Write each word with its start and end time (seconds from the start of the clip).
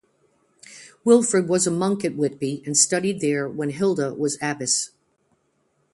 Wilfrid 1.05 1.47
was 1.47 1.67
a 1.67 1.69
monk 1.69 2.03
at 2.03 2.15
Whitby 2.15 2.63
and 2.65 2.75
studied 2.75 3.19
there 3.21 3.47
when 3.47 3.69
Hilda 3.69 4.15
was 4.15 4.35
abbess. 4.41 4.89